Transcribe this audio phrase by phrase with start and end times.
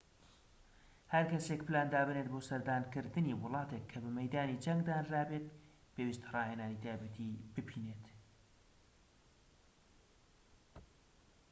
[1.13, 5.45] هەرکەسێك پلان دابنێت بۆ سەردانکردنی وڵاتێك کە بە مەیدانی جەنگ دانرابێت
[5.93, 8.05] پێویستە ڕاهێنانی تایبەتیی بینیبێت